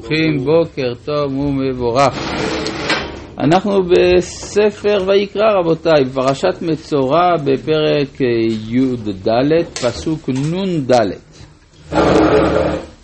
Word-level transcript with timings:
ברוכים 0.00 0.44
בוקר 0.44 0.94
טוב 1.04 1.38
ומבורך. 1.38 2.18
אנחנו 3.38 3.80
בספר 3.82 4.98
ויקרא 5.06 5.52
רבותיי, 5.60 6.04
פרשת 6.14 6.62
מצורע 6.62 7.36
בפרק 7.44 8.20
י"ד, 8.68 9.28
פסוק 9.82 10.28
נ"ד. 10.28 10.92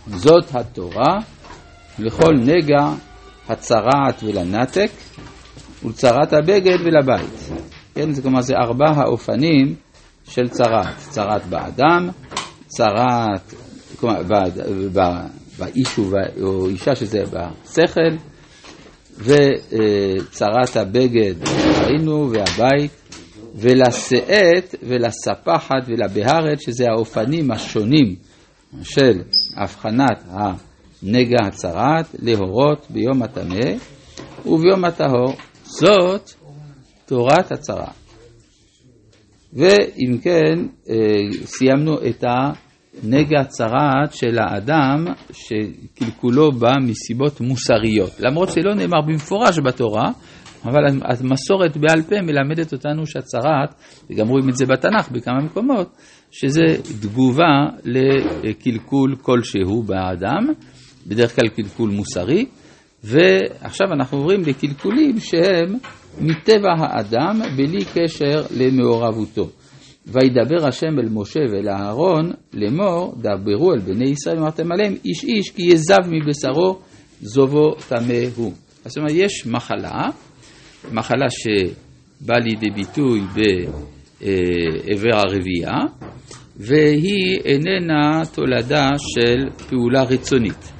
זאת 0.07 0.55
התורה 0.55 1.19
לכל 1.99 2.35
נגע 2.35 2.93
הצרעת 3.49 4.23
ולנתק 4.23 4.91
ולצרת 5.85 6.33
הבגד 6.33 6.79
ולבית. 6.85 7.51
כן, 7.95 8.13
זה 8.13 8.23
כלומר 8.23 8.41
זה 8.41 8.55
ארבע 8.57 8.91
האופנים 8.91 9.75
של 10.25 10.49
צרעת, 10.49 10.97
צרעת 10.99 11.47
באדם, 11.47 12.09
צרעת, 12.67 13.55
כלומר, 14.01 14.23
באיש 15.61 15.99
או 16.43 16.69
אישה 16.69 16.95
שזה 16.95 17.23
בשכל, 17.23 18.17
וצרת 19.19 20.77
הבגד 20.77 21.35
ראינו, 21.83 22.31
והבית, 22.31 22.91
ולשאת 23.55 24.75
ולספחת 24.83 25.83
ולבהרת, 25.87 26.61
שזה 26.61 26.85
האופנים 26.91 27.51
השונים 27.51 28.15
של 28.83 29.23
הבחנת 29.57 30.25
הנגע 30.29 31.39
הצרת, 31.47 32.07
להורות 32.19 32.87
ביום 32.91 33.23
הטמא 33.23 33.77
וביום 34.47 34.85
הטהור. 34.85 35.37
זאת 35.65 36.31
תורת 37.07 37.53
הצרה. 37.53 37.91
ואם 39.53 40.19
כן, 40.23 40.67
סיימנו 41.45 41.95
את 42.09 42.25
ה... 42.25 42.53
נגע 43.05 43.45
צרעת 43.45 44.13
של 44.13 44.39
האדם 44.39 45.05
שקלקולו 45.33 46.53
בא 46.53 46.71
מסיבות 46.83 47.41
מוסריות. 47.41 48.21
למרות 48.21 48.49
שלא 48.49 48.75
נאמר 48.75 49.01
במפורש 49.07 49.59
בתורה, 49.65 50.11
אבל 50.65 50.81
המסורת 50.89 51.77
בעל 51.77 52.03
פה 52.03 52.17
מלמדת 52.23 52.73
אותנו 52.73 53.07
שהצרעת, 53.07 53.75
וגם 54.11 54.29
רואים 54.29 54.49
את 54.49 54.57
זה 54.57 54.67
בתנ"ך 54.67 55.11
בכמה 55.11 55.41
מקומות, 55.45 55.97
שזה 56.31 56.63
תגובה 57.01 57.67
לקלקול 58.43 59.17
כלשהו 59.23 59.83
באדם, 59.83 60.47
בדרך 61.07 61.37
כלל 61.37 61.49
קלקול 61.49 61.91
מוסרי, 61.91 62.47
ועכשיו 63.05 63.87
אנחנו 63.93 64.19
עוברים 64.19 64.41
לקלקולים 64.41 65.21
שהם 65.21 65.75
מטבע 66.21 66.73
האדם 66.79 67.41
בלי 67.57 67.85
קשר 67.85 68.43
למעורבותו. 68.57 69.49
וידבר 70.13 70.69
השם 70.69 70.99
אל 70.99 71.09
משה 71.11 71.41
ואל 71.53 71.69
אהרון 71.69 72.31
לאמור, 72.53 73.15
דברו 73.17 73.73
אל 73.73 73.79
בני 73.79 74.11
ישראל 74.11 74.37
ואמרתם 74.37 74.73
עליהם 74.73 74.95
איש 75.05 75.25
איש 75.25 75.51
כי 75.51 75.63
יזב 75.63 76.03
מבשרו 76.07 76.79
זובו 77.21 77.75
טמא 77.89 78.25
הוא. 78.37 78.53
זאת 78.85 78.97
אומרת, 78.97 79.13
יש 79.15 79.47
מחלה, 79.47 80.09
מחלה 80.93 81.27
שבאה 81.31 82.39
לידי 82.39 82.71
ביטוי 82.75 83.21
בעבר 83.35 85.17
הרבייה, 85.17 85.79
והיא 86.57 87.41
איננה 87.45 88.23
תולדה 88.35 88.89
של 88.99 89.65
פעולה 89.69 90.03
רצונית, 90.03 90.73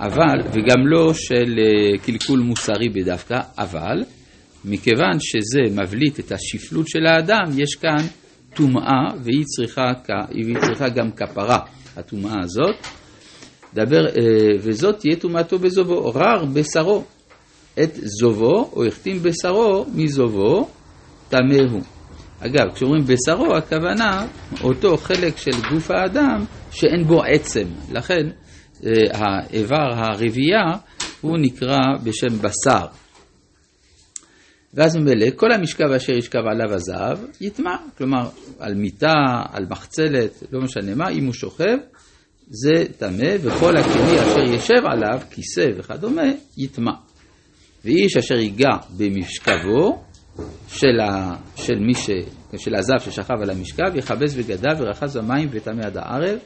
אבל, 0.00 0.40
וגם 0.52 0.86
לא 0.86 1.14
של 1.14 1.58
אה, 1.58 1.98
קלקול 1.98 2.40
מוסרי 2.40 2.88
בדווקא, 2.88 3.38
אבל, 3.58 4.04
מכיוון 4.64 5.18
שזה 5.20 5.82
מבליט 5.82 6.20
את 6.20 6.32
השפלות 6.32 6.88
של 6.88 7.06
האדם, 7.06 7.44
יש 7.58 7.74
כאן 7.74 8.06
טומאה 8.56 9.04
והיא 9.22 9.44
צריכה, 9.44 9.92
והיא 10.30 10.56
צריכה 10.60 10.88
גם 10.88 11.10
כפרה, 11.10 11.58
הטומאה 11.96 12.34
הזאת. 12.42 12.76
דבר, 13.74 14.06
אה, 14.06 14.56
וזאת 14.60 14.98
תהיה 14.98 15.16
טומאתו 15.16 15.58
בזובו, 15.58 16.12
רר 16.14 16.44
בשרו. 16.44 17.04
את 17.82 17.90
זובו, 17.94 18.70
או 18.72 18.84
החתים 18.84 19.22
בשרו 19.22 19.86
מזובו, 19.94 20.68
טמא 21.28 21.70
הוא. 21.70 21.82
אגב, 22.40 22.74
כשאומרים 22.74 23.04
בשרו, 23.04 23.56
הכוונה 23.56 24.26
אותו 24.62 24.96
חלק 24.96 25.36
של 25.36 25.50
גוף 25.70 25.90
האדם 25.90 26.44
שאין 26.70 27.04
בו 27.04 27.22
עצם. 27.22 27.64
לכן 27.92 28.22
אה, 28.86 28.92
האיבר 29.12 29.92
הרבייה 29.94 30.72
הוא 31.20 31.38
נקרא 31.38 31.78
בשם 32.04 32.38
בשר. 32.38 32.86
ואז 34.76 34.96
ממילא 34.96 35.26
כל 35.36 35.52
המשכב 35.52 35.90
אשר 35.96 36.12
ישכב 36.12 36.42
עליו 36.50 36.74
הזהב 36.74 37.18
יטמע, 37.40 37.76
כלומר 37.98 38.28
על 38.58 38.74
מיטה, 38.74 39.14
על 39.52 39.66
מחצלת, 39.70 40.42
לא 40.52 40.60
משנה 40.60 40.94
מה, 40.94 41.08
אם 41.08 41.24
הוא 41.24 41.34
שוכב, 41.34 41.76
זה 42.50 42.84
טמא, 42.98 43.34
וכל 43.42 43.76
הכלי 43.76 44.20
אשר 44.20 44.54
ישב 44.54 44.86
עליו, 44.92 45.20
כיסא 45.30 45.66
וכדומה, 45.76 46.22
יטמע. 46.56 46.92
ואיש 47.84 48.16
אשר 48.16 48.34
ייגע 48.34 48.76
במשכבו 48.96 50.02
של, 50.68 51.00
ה, 51.00 51.34
של 51.56 51.78
מי 51.86 51.94
ש... 51.94 52.10
של 52.56 52.74
הזב 52.74 52.98
ששכב 52.98 53.34
על 53.42 53.50
המשכב, 53.50 53.96
יכבס 53.96 54.34
בגדיו 54.34 54.76
ורחז 54.78 55.16
במים 55.16 55.48
וטמא 55.52 55.82
עד 55.82 55.96
הערב, 55.96 56.38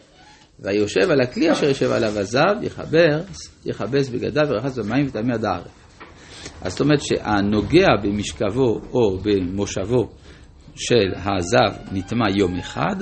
ויושב 0.60 1.10
על 1.10 1.20
הכלי 1.20 1.52
אשר 1.52 1.68
יושב 1.68 1.90
עליו 1.90 2.18
הזב, 2.18 2.54
יכבס 3.64 4.08
בגדיו 4.08 4.44
ורחז 4.48 4.78
במים 4.78 5.06
וטמא 5.06 5.34
עד 5.34 5.44
הערב. 5.44 5.79
אז 6.62 6.72
זאת 6.72 6.80
אומרת 6.80 7.00
שהנוגע 7.02 7.86
במשכבו 8.02 8.80
או 8.92 9.18
במושבו 9.18 10.08
של 10.74 11.12
הזב 11.16 11.92
נטמע 11.92 12.24
יום 12.36 12.58
אחד, 12.58 12.96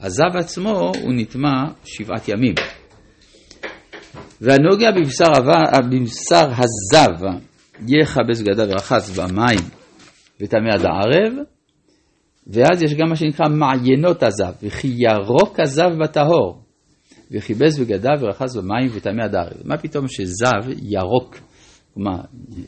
הזב 0.00 0.36
עצמו 0.36 0.92
הוא 1.02 1.14
נטמע 1.14 1.64
שבעת 1.84 2.28
ימים. 2.28 2.54
והנוגע 4.40 4.90
בבשר, 4.90 5.24
בבשר 5.90 6.48
הזב 6.50 7.24
יכבס 7.88 8.42
גדה 8.42 8.64
ורחץ 8.68 9.18
במים 9.18 9.58
וטמא 10.40 10.68
עד 10.74 10.86
הערב, 10.86 11.32
ואז 12.46 12.82
יש 12.82 12.94
גם 12.94 13.08
מה 13.08 13.16
שנקרא 13.16 13.48
מעיינות 13.48 14.22
הזב, 14.22 14.52
וכי 14.62 14.88
ירוק 14.88 15.60
הזב 15.60 15.90
בטהור, 16.02 16.62
וכיבס 17.30 17.78
בגדיו 17.78 18.12
ורחץ 18.20 18.56
במים 18.56 18.90
וטמא 18.94 19.22
עד 19.22 19.34
הערב. 19.34 19.60
מה 19.64 19.78
פתאום 19.78 20.08
שזב 20.08 20.68
ירוק 20.82 21.36
מה, 21.98 22.20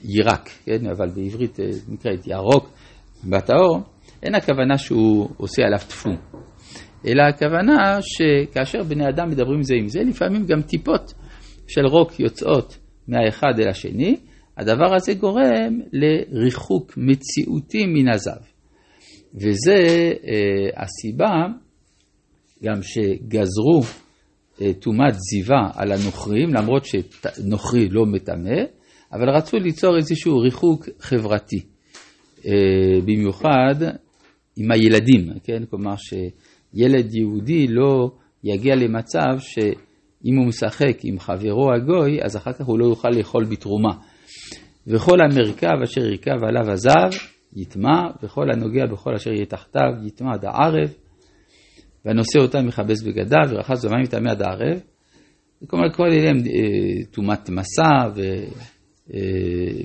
יירק, 0.04 0.50
כן? 0.64 0.86
אבל 0.86 1.08
בעברית 1.08 1.60
אה, 1.60 1.66
נקראת 1.88 2.26
ירוק 2.26 2.70
בטהור, 3.24 3.80
אין 4.22 4.34
הכוונה 4.34 4.78
שהוא 4.78 5.28
עושה 5.36 5.62
עליו 5.62 5.78
טפו, 5.78 6.10
אלא 7.06 7.22
הכוונה 7.22 7.98
שכאשר 8.02 8.82
בני 8.82 9.08
אדם 9.08 9.30
מדברים 9.30 9.62
זה 9.62 9.74
עם 9.74 9.88
זה, 9.88 10.00
לפעמים 10.00 10.46
גם 10.46 10.62
טיפות 10.62 11.12
של 11.68 11.86
רוק 11.86 12.20
יוצאות 12.20 12.78
מהאחד 13.08 13.60
אל 13.60 13.68
השני, 13.68 14.16
הדבר 14.56 14.94
הזה 14.94 15.14
גורם 15.14 15.80
לריחוק 15.92 16.92
מציאותי 16.97 17.86
מן 17.86 18.08
הזב. 18.14 18.41
וזה 19.34 19.78
אה, 20.28 20.82
הסיבה 20.82 21.30
גם 22.64 22.82
שגזרו 22.82 23.80
אה, 24.60 24.72
טומאת 24.72 25.14
זיווה 25.14 25.70
על 25.74 25.92
הנוכרים, 25.92 26.54
למרות 26.54 26.84
שנוכרי 26.84 27.88
לא 27.88 28.06
מטמא, 28.06 28.60
אבל 29.12 29.31
רצו 29.31 29.56
ליצור 29.56 29.97
איזשהו 29.97 30.38
ריחוק 30.38 30.88
חברתי, 31.00 31.60
אה, 32.47 33.00
במיוחד 33.04 33.75
עם 34.56 34.71
הילדים, 34.71 35.38
כן? 35.44 35.62
כלומר 35.71 35.94
שילד 35.97 37.15
יהודי 37.15 37.66
לא 37.69 38.10
יגיע 38.44 38.75
למצב 38.76 39.38
שאם 39.38 40.37
הוא 40.37 40.47
משחק 40.47 40.98
עם 41.04 41.19
חברו 41.19 41.72
הגוי, 41.75 42.22
אז 42.22 42.37
אחר 42.37 42.53
כך 42.53 42.66
הוא 42.66 42.78
לא 42.78 42.84
יוכל 42.84 43.09
לאכול 43.09 43.44
בתרומה. 43.44 43.93
וכל 44.87 45.19
המרכב 45.21 45.82
אשר 45.84 46.00
ירכב 46.00 46.44
עליו 46.48 46.71
הזב 46.71 47.19
יטמע, 47.56 48.03
וכל 48.22 48.50
הנוגע 48.53 48.87
בכל 48.87 49.15
אשר 49.15 49.31
יהיה 49.32 49.47
תחתיו 49.47 49.91
יטמע 50.06 50.32
עד 50.34 50.44
הערב, 50.44 50.94
והנושא 52.04 52.38
אותם 52.38 52.69
יכבס 52.69 53.03
בגדיו, 53.03 53.48
ורחץ 53.50 53.84
במים 53.84 54.04
יטמא 54.04 54.31
עד 54.31 54.42
הערב. 54.42 54.81
כלומר, 55.66 55.92
כל 55.92 56.06
אלה 56.12 56.31
הם 56.31 56.37
אה, 56.37 57.04
טומאת 57.10 57.50
מסע 57.50 58.09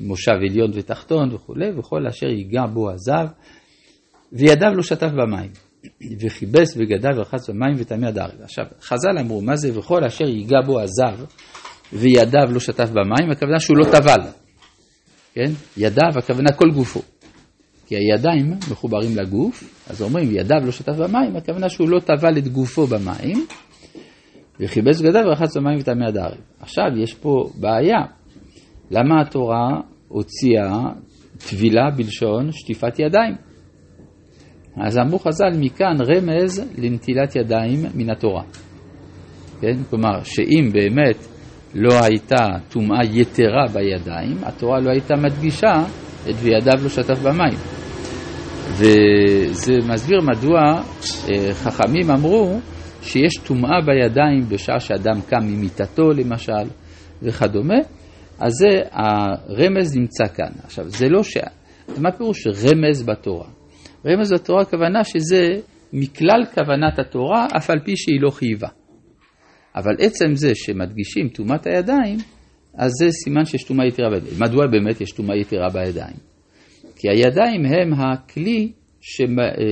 מושב 0.02 0.32
עליון 0.32 0.72
ותחתון 0.74 1.34
וכולי, 1.34 1.72
וכל 1.78 2.08
אשר 2.08 2.28
ייגע 2.28 2.66
בו 2.74 2.92
הזב, 2.92 3.28
וידיו 4.34 4.70
לא 4.76 4.84
שטף 4.84 5.12
במים, 5.12 5.52
וכיבס 6.20 6.76
בגדיו 6.76 7.12
ורחץ 7.18 7.50
במים 7.50 7.74
וטמא 7.78 8.06
עד 8.06 8.18
הארץ. 8.18 8.42
עכשיו, 8.42 8.66
חז"ל 8.82 9.18
אמרו, 9.20 9.42
מה 9.42 9.56
זה 9.56 9.80
וכל 9.80 10.04
אשר 10.04 10.26
ייגע 10.26 10.62
בו 10.66 10.82
הזב, 10.82 11.26
וידיו 11.94 12.54
לא 12.54 12.60
שטף 12.60 12.90
במים, 12.90 13.32
הכוונה 13.32 13.60
שהוא 13.60 13.78
לא 13.78 13.86
טבל, 13.86 14.30
כן? 15.34 15.52
ידיו, 15.78 16.10
הכוונה 16.18 16.52
כל 16.52 16.70
גופו. 16.74 17.02
כי 17.88 17.96
הידיים 17.96 18.54
מחוברים 18.72 19.18
לגוף, 19.18 19.64
אז 19.90 20.02
אומרים 20.02 20.32
ידיו 20.32 20.58
לא 20.66 20.72
שטף 20.72 20.94
במים, 20.94 21.36
הכוונה 21.36 21.70
שהוא 21.70 21.90
לא 21.90 22.00
טבל 22.00 22.38
את 22.38 22.48
גופו 22.48 22.88
במים, 22.88 23.46
וכיבס 24.60 25.02
בגדיו 25.02 25.22
ורחץ 25.26 25.58
במים 25.58 25.80
וטמא 25.80 26.06
עד 26.08 26.18
הארץ. 26.18 26.38
עכשיו, 26.60 26.86
יש 27.04 27.14
פה 27.14 27.50
בעיה. 27.56 27.98
למה 28.92 29.22
התורה 29.22 29.82
הוציאה 30.08 30.84
טבילה 31.38 31.90
בלשון 31.98 32.52
שטיפת 32.52 33.00
ידיים? 33.00 33.36
אז 34.78 34.98
אמרו 34.98 35.20
חז"ל, 35.20 35.60
מכאן 35.60 35.96
רמז 36.02 36.74
לנטילת 36.78 37.36
ידיים 37.36 37.80
מן 37.96 38.10
התורה. 38.10 38.44
כן? 39.62 39.84
כלומר, 39.90 40.24
שאם 40.24 40.70
באמת 40.74 41.28
לא 41.76 41.94
הייתה 42.04 42.46
טומאה 42.70 43.00
יתרה 43.04 43.66
בידיים, 43.74 44.38
התורה 44.44 44.80
לא 44.80 44.90
הייתה 44.90 45.16
מדגישה 45.16 45.74
את 46.30 46.36
וידיו 46.40 46.84
לא 46.84 46.90
שטף 46.90 47.20
במים. 47.24 47.58
וזה 48.72 49.74
מסביר 49.94 50.22
מדוע 50.22 50.60
אה, 50.62 51.54
חכמים 51.54 52.12
אמרו 52.12 52.60
שיש 53.02 53.38
טומאה 53.38 53.82
בידיים 53.86 54.50
בשעה 54.50 54.80
שאדם 54.80 55.22
קם 55.30 55.44
ממיטתו 55.44 56.10
למשל 56.10 56.70
וכדומה, 57.22 57.78
אז 58.40 58.52
זה 58.52 58.82
הרמז 58.92 59.98
נמצא 59.98 60.28
כאן. 60.28 60.52
עכשיו, 60.64 60.90
זה 60.90 61.10
לא 61.10 61.24
ש... 61.24 61.38
מה 61.98 62.12
פירוש 62.12 62.48
רמז 62.48 63.04
בתורה? 63.04 63.48
רמז 64.06 64.34
בתורה 64.34 64.62
הכוונה 64.62 65.04
שזה 65.04 65.60
מכלל 65.94 66.46
כוונת 66.54 67.00
התורה, 67.00 67.48
אף 67.58 67.70
על 67.70 67.80
פי 67.80 67.98
שהיא 67.98 68.22
לא 68.22 68.30
חייבה. 68.30 68.68
אבל 69.76 69.96
עצם 70.00 70.36
זה 70.36 70.56
שמדגישים 70.56 71.30
טומאת 71.30 71.68
הידיים, 71.68 72.18
אז 72.78 72.92
זה 73.00 73.12
סימן 73.12 73.46
שיש 73.46 73.64
טומאה 73.64 73.86
יתרה 73.86 74.10
בידיים. 74.10 74.34
מדוע 74.40 74.68
באמת 74.68 75.02
יש 75.02 75.12
טומאה 75.12 75.36
יתרה 75.36 75.70
בידיים? 75.70 76.16
כי 76.96 77.10
הידיים 77.10 77.66
הם 77.66 77.94
הכלי 77.94 78.72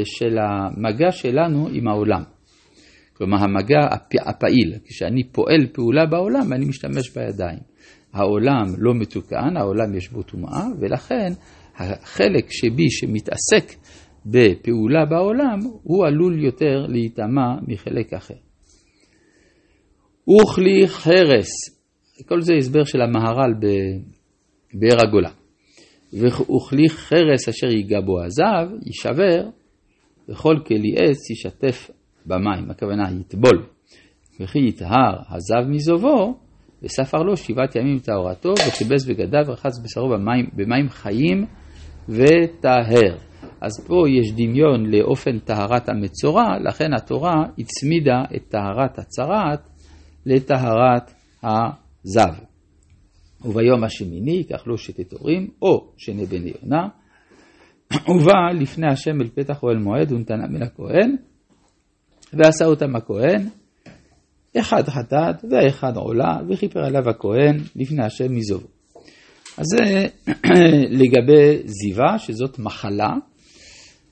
של 0.03 0.37
המגע 0.37 1.11
שלנו 1.11 1.67
עם 1.71 1.87
העולם. 1.87 2.23
כלומר, 3.13 3.37
המגע 3.37 3.79
הפעיל, 4.25 4.73
כשאני 4.85 5.23
פועל 5.31 5.67
פעולה 5.73 6.05
בעולם, 6.05 6.53
אני 6.53 6.65
משתמש 6.65 7.09
בידיים. 7.15 7.59
העולם 8.13 8.63
לא 8.77 8.93
מתוקן, 8.93 9.57
העולם 9.57 9.95
יש 9.95 10.09
בו 10.09 10.23
טומאה, 10.23 10.65
ולכן 10.79 11.33
החלק 11.75 12.45
שבי 12.49 12.89
שמתעסק 12.89 13.79
בפעולה 14.25 15.05
בעולם, 15.05 15.59
הוא 15.83 16.05
עלול 16.05 16.43
יותר 16.43 16.85
להיטמע 16.87 17.55
מחלק 17.67 18.13
אחר. 18.13 18.33
וכלי 20.29 20.87
חרס, 20.87 21.49
כל 22.27 22.41
זה 22.41 22.53
הסבר 22.57 22.83
של 22.83 23.01
המהר"ל 23.01 23.53
בבאר 23.53 25.07
הגולה. 25.07 25.29
וכלי 26.13 26.89
חרס 26.89 27.49
אשר 27.49 27.67
ייגע 27.67 28.01
בו 28.01 28.23
הזב, 28.23 28.69
יישבר, 28.85 29.49
וכל 30.29 30.55
כלי 30.67 30.95
עץ 30.97 31.29
יישטף 31.29 31.89
במים, 32.25 32.71
הכוונה 32.71 33.03
יטבול. 33.19 33.65
וכי 34.39 34.59
יטהר 34.59 35.15
הזב 35.29 35.69
מזובו, 35.69 36.42
וספר 36.83 37.17
לו 37.17 37.37
שבעת 37.37 37.75
ימים 37.75 37.99
טהרתו, 37.99 38.53
וכיבס 38.67 39.05
בגדיו 39.05 39.43
ורחץ 39.47 39.79
בשרו 39.83 40.09
במים, 40.09 40.49
במים 40.53 40.89
חיים 40.89 41.45
וטהר. 42.09 43.17
אז 43.61 43.87
פה 43.87 43.95
יש 44.09 44.31
דמיון 44.31 44.85
לאופן 44.85 45.39
טהרת 45.39 45.89
המצורע, 45.89 46.43
לכן 46.63 46.93
התורה 46.93 47.33
הצמידה 47.57 48.23
את 48.35 48.43
טהרת 48.49 48.99
הצרעת 48.99 49.69
לטהרת 50.25 51.13
הזב. 51.43 52.33
וביום 53.45 53.83
השמיני 53.83 54.31
ייקח 54.31 54.67
לו 54.67 54.77
שתי 54.77 55.03
תורים, 55.03 55.47
או 55.61 55.91
שני 55.97 56.25
בני 56.25 56.51
יונה, 56.61 56.87
ובא 58.09 58.61
לפני 58.61 58.87
השם 58.87 59.21
אל 59.21 59.29
פתח 59.35 59.63
אוהל 59.63 59.77
מועד 59.77 60.11
ונתנה 60.11 60.47
מן 60.47 60.63
הכהן, 60.63 61.15
ועשה 62.33 62.65
אותם 62.65 62.95
הכהן, 62.95 63.47
אחד 64.59 64.89
חטאת 64.89 65.45
והאחד 65.49 65.97
עולה, 65.97 66.37
וכיפר 66.49 66.79
עליו 66.79 67.09
הכהן 67.09 67.57
לפני 67.75 68.03
השם 68.03 68.35
מזובו. 68.35 68.67
אז 69.57 69.65
זה 69.65 70.07
לגבי 71.01 71.61
זיווה, 71.65 72.17
שזאת 72.17 72.59
מחלה, 72.59 73.13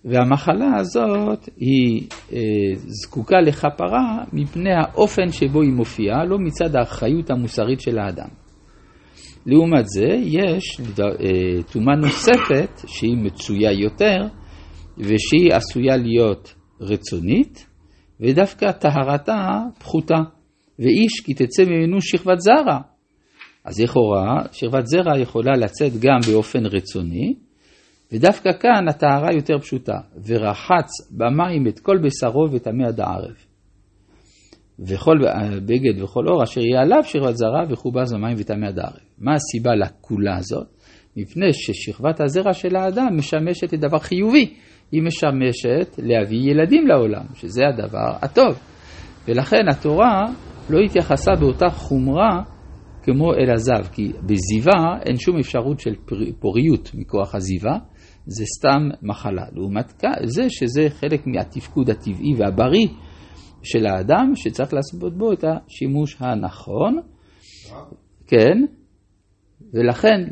והמחלה 0.05 0.77
הזאת 0.77 1.49
היא 1.57 2.07
אה, 2.33 2.39
זקוקה 2.75 3.41
לכפרה 3.41 4.23
מפני 4.33 4.73
האופן 4.73 5.31
שבו 5.31 5.61
היא 5.61 5.71
מופיעה, 5.71 6.25
לא 6.25 6.37
מצד 6.39 6.75
האחריות 6.75 7.29
המוסרית 7.29 7.81
של 7.81 7.99
האדם. 7.99 8.29
לעומת 9.45 9.87
זה, 9.87 10.07
יש 10.23 10.81
אה, 10.99 11.63
טומאה 11.71 11.95
נוספת 11.95 12.81
שהיא 12.87 13.17
מצויה 13.17 13.71
יותר, 13.71 14.17
ושהיא 14.97 15.53
עשויה 15.53 15.97
להיות 15.97 16.53
רצונית, 16.81 17.67
ודווקא 18.21 18.71
טהרתה 18.71 19.47
פחותה. 19.79 20.19
ואיש 20.79 21.21
כי 21.25 21.33
תצא 21.33 21.63
ממנו 21.65 22.01
שכבת 22.01 22.39
זרע. 22.39 22.79
אז 23.65 23.79
לכאורה, 23.79 24.43
שכבת 24.51 24.85
זרע 24.85 25.19
יכולה 25.19 25.51
לצאת 25.57 25.91
גם 25.99 26.19
באופן 26.31 26.65
רצוני, 26.65 27.33
ודווקא 28.11 28.49
כאן 28.59 28.87
הטהרה 28.89 29.33
יותר 29.33 29.59
פשוטה, 29.59 29.99
ורחץ 30.25 31.11
במים 31.11 31.67
את 31.67 31.79
כל 31.79 31.97
בשרו 32.03 32.51
וטמא 32.51 32.87
עד 32.87 32.99
הערב. 32.99 33.35
וכל 34.79 35.17
בגד 35.65 36.01
וכל 36.01 36.27
אור 36.27 36.43
אשר 36.43 36.61
יהיה 36.61 36.81
עליו 36.81 37.03
שכבת 37.03 37.35
זרע 37.35 37.63
וכובס 37.69 38.13
במים 38.13 38.35
וטמא 38.39 38.65
עד 38.65 38.79
הערב. 38.79 38.99
מה 39.17 39.31
הסיבה 39.33 39.75
לכולה 39.75 40.37
הזאת? 40.37 40.67
מפני 41.17 41.53
ששכבת 41.53 42.21
הזרע 42.21 42.53
של 42.53 42.75
האדם 42.75 43.07
משמשת 43.17 43.73
לדבר 43.73 43.99
חיובי, 43.99 44.53
היא 44.91 45.01
משמשת 45.03 45.95
להביא 45.97 46.51
ילדים 46.51 46.87
לעולם, 46.87 47.25
שזה 47.33 47.61
הדבר 47.67 48.17
הטוב. 48.21 48.59
ולכן 49.27 49.69
התורה 49.69 50.25
לא 50.69 50.79
התייחסה 50.79 51.31
באותה 51.39 51.69
חומרה 51.69 52.43
כמו 53.03 53.33
אל 53.33 53.51
הזב, 53.53 53.87
כי 53.91 54.11
בזיווה 54.23 54.97
אין 55.05 55.17
שום 55.17 55.39
אפשרות 55.39 55.79
של 55.79 55.95
פוריות 56.39 56.91
מכוח 56.93 57.35
הזיווה, 57.35 57.77
זה 58.25 58.43
סתם 58.57 58.89
מחלה. 59.01 59.45
לעומת 59.53 60.03
זה 60.23 60.43
שזה 60.49 60.89
חלק 60.89 61.27
מהתפקוד 61.27 61.89
הטבעי 61.89 62.33
והבריא 62.37 62.87
של 63.63 63.85
האדם, 63.85 64.31
שצריך 64.35 64.73
לעשות 64.73 65.17
בו 65.17 65.33
את 65.33 65.43
השימוש 65.43 66.17
הנכון. 66.19 66.99
כן, 68.27 68.65
ולכן 69.73 70.23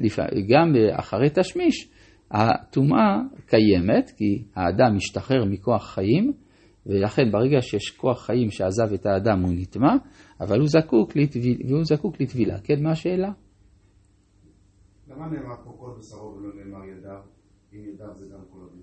גם 0.50 0.74
אחרי 1.00 1.30
תשמיש, 1.34 1.90
הטומאה 2.32 3.18
קיימת, 3.46 4.12
כי 4.18 4.44
האדם 4.56 4.96
משתחרר 4.96 5.46
מכוח 5.46 5.90
חיים, 5.94 6.34
ולכן 6.86 7.32
ברגע 7.32 7.62
שיש 7.62 7.90
כוח 7.98 8.26
חיים 8.26 8.52
שעזב 8.52 8.94
את 8.94 9.06
האדם 9.06 9.42
הוא 9.42 9.54
נטמע, 9.54 9.94
אבל 10.42 10.60
הוא 10.60 10.68
זקוק, 10.68 11.16
לטביל, 11.16 11.62
והוא 11.68 11.84
זקוק 11.84 12.22
לטבילה. 12.22 12.60
כן, 12.64 12.84
מה 12.84 12.92
השאלה? 12.92 13.32
למה 15.08 15.28
נאמר 15.28 15.56
פה 15.64 15.76
כל 15.80 15.92
בשרו 16.00 16.36
ולא 16.36 16.50
נאמר 16.56 16.86
ידיו, 16.86 17.22
אם 17.74 17.80
ידיו 17.94 18.16
זה 18.16 18.26
גם 18.34 18.40
כל 18.50 18.60
הדין? 18.68 18.82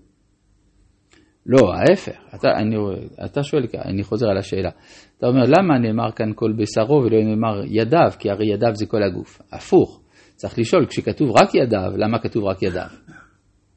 לא, 1.47 1.75
ההפך. 1.75 2.35
אתה, 2.35 2.49
אני, 2.57 2.77
אתה 3.25 3.43
שואל, 3.43 3.67
אני 3.85 4.03
חוזר 4.03 4.27
על 4.29 4.39
השאלה. 4.39 4.71
אתה 5.19 5.27
אומר, 5.27 5.43
למה 5.59 5.79
נאמר 5.79 6.13
כאן 6.13 6.33
כל 6.35 6.53
בשרו 6.59 6.95
ולא 6.95 7.25
נאמר 7.25 7.65
ידיו? 7.67 8.11
כי 8.19 8.31
הרי 8.31 8.47
ידיו 8.53 8.75
זה 8.75 8.87
כל 8.87 9.03
הגוף. 9.03 9.41
הפוך. 9.53 10.06
צריך 10.37 10.59
לשאול, 10.59 10.87
כשכתוב 10.87 11.31
רק 11.31 11.55
ידיו, 11.55 11.91
למה 11.97 12.19
כתוב 12.19 12.45
רק 12.45 12.63
ידיו? 12.63 12.87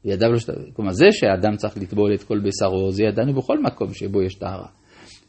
ידיו 0.04 0.32
לא 0.32 0.38
שת... 0.38 0.50
כלומר, 0.76 0.92
זה 0.92 1.06
שהאדם 1.10 1.56
צריך 1.56 1.76
לטבול 1.76 2.14
את 2.14 2.22
כל 2.22 2.38
בשרו, 2.38 2.90
זה 2.90 3.02
ידענו 3.04 3.34
בכל 3.34 3.62
מקום 3.62 3.94
שבו 3.94 4.22
יש 4.22 4.34
טהרה. 4.34 4.68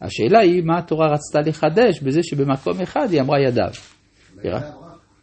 השאלה 0.01 0.39
היא, 0.39 0.63
מה 0.63 0.77
התורה 0.77 1.07
רצתה 1.13 1.39
לחדש 1.49 2.01
בזה 2.01 2.23
שבמקום 2.23 2.81
אחד 2.83 3.07
היא 3.11 3.21
אמרה 3.21 3.39
ידיו. 3.39 3.71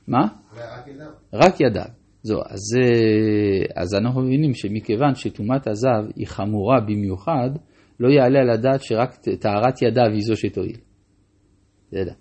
מה? 0.08 0.26
רק 1.32 1.60
ידיו. 1.60 1.90
זו, 2.22 2.36
אז, 2.46 2.76
אז 3.76 3.94
אנחנו 3.94 4.20
מבינים 4.20 4.54
שמכיוון 4.54 5.14
שטומאת 5.14 5.66
הזב 5.66 6.10
היא 6.16 6.26
חמורה 6.26 6.80
במיוחד, 6.80 7.50
לא 8.00 8.08
יעלה 8.08 8.38
על 8.38 8.50
הדעת 8.50 8.82
שרק 8.82 9.14
טהרת 9.40 9.82
ידיו 9.82 10.12
היא 10.12 10.22
זו 10.22 10.36
שתועיל. 10.36 10.76
בסדר. 11.88 12.12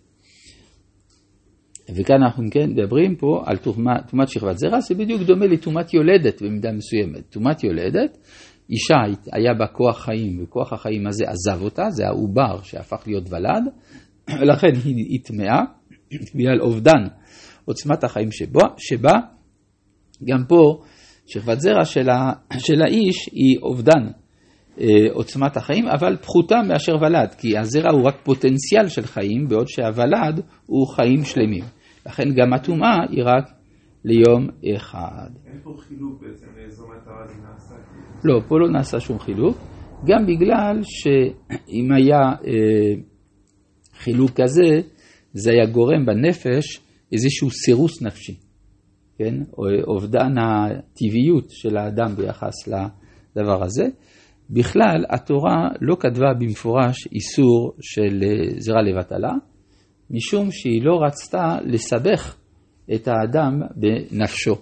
וכאן 1.95 2.23
אנחנו 2.23 2.43
כן 2.51 2.69
מדברים 2.69 3.15
פה 3.15 3.43
על 3.45 3.57
טומאת 3.57 4.29
שכבת 4.29 4.57
זרע, 4.57 4.79
זה 4.79 4.95
בדיוק 4.95 5.21
דומה 5.21 5.45
לטומאת 5.45 5.93
יולדת 5.93 6.41
במידה 6.41 6.71
מסוימת. 6.71 7.21
טומאת 7.29 7.63
יולדת, 7.63 8.17
אישה 8.69 8.95
היה 9.33 9.53
בה 9.53 9.67
כוח 9.67 9.99
חיים, 9.99 10.43
וכוח 10.43 10.73
החיים 10.73 11.07
הזה 11.07 11.25
עזב 11.27 11.61
אותה, 11.61 11.89
זה 11.89 12.07
העובר 12.07 12.61
שהפך 12.63 13.03
להיות 13.07 13.29
ולד, 13.29 13.63
ולכן 14.41 14.71
היא 14.83 15.19
טמאה, 15.23 15.61
בגלל 16.35 16.61
אובדן 16.61 17.03
עוצמת 17.65 18.03
החיים 18.03 18.31
שבו, 18.31 18.59
שבה, 18.77 19.13
גם 20.27 20.43
פה 20.47 20.81
שכבת 21.25 21.59
זרע 21.59 21.85
של, 21.85 22.09
ה, 22.09 22.31
של 22.65 22.81
האיש 22.81 23.29
היא 23.31 23.57
אובדן 23.61 24.07
אה, 24.81 24.87
עוצמת 25.13 25.57
החיים, 25.57 25.87
אבל 25.87 26.15
פחותה 26.15 26.55
מאשר 26.67 26.95
ולד, 27.01 27.33
כי 27.37 27.57
הזרע 27.57 27.91
הוא 27.91 28.07
רק 28.07 28.15
פוטנציאל 28.23 28.87
של 28.87 29.05
חיים, 29.05 29.47
בעוד 29.47 29.67
שהוולד 29.67 30.41
הוא 30.65 30.87
חיים 30.87 31.23
שלמים. 31.23 31.76
לכן 32.07 32.33
גם 32.35 32.53
הטומאה 32.53 32.97
היא 33.09 33.23
רק 33.25 33.51
ליום 34.05 34.47
אחד. 34.75 35.29
אין 35.45 35.59
פה 35.63 35.75
חילוק 35.79 36.21
בעצם 36.21 36.47
לאיזו 36.57 36.83
מטרה 36.87 37.27
זה 37.27 37.33
נעשה. 37.41 37.75
לא, 38.23 38.41
פה 38.47 38.59
לא 38.59 38.69
נעשה 38.69 38.99
שום 38.99 39.19
חילוק, 39.19 39.57
גם 40.05 40.25
בגלל 40.25 40.79
שאם 40.83 41.91
היה 41.91 42.19
אה, 42.19 43.01
חילוק 43.93 44.31
כזה, 44.41 44.81
זה 45.33 45.51
היה 45.51 45.65
גורם 45.65 46.05
בנפש 46.05 46.79
איזשהו 47.11 47.49
סירוס 47.51 48.01
נפשי, 48.01 48.35
כן? 49.17 49.35
או 49.57 49.63
אובדן 49.87 50.37
הטבעיות 50.37 51.49
של 51.49 51.77
האדם 51.77 52.15
ביחס 52.15 52.67
לדבר 52.67 53.63
הזה. 53.63 53.85
בכלל, 54.49 55.05
התורה 55.09 55.69
לא 55.81 55.95
כתבה 55.99 56.33
במפורש 56.39 57.07
איסור 57.11 57.75
של 57.81 58.23
אה, 58.23 58.59
זרע 58.59 58.81
לבטלה, 58.81 59.31
משום 60.11 60.51
שהיא 60.51 60.81
לא 60.83 60.99
רצתה 61.05 61.57
לסבך 61.65 62.35
את 62.93 63.07
האדם 63.07 63.61
בנפשו. 63.75 64.55